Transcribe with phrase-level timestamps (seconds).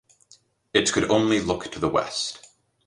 [0.73, 2.47] It could only look to the West.